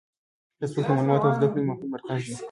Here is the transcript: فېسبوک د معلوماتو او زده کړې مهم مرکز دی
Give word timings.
فېسبوک 0.57 0.85
د 0.87 0.89
معلوماتو 0.97 1.27
او 1.29 1.35
زده 1.37 1.47
کړې 1.51 1.61
مهم 1.69 1.87
مرکز 1.93 2.21
دی 2.27 2.33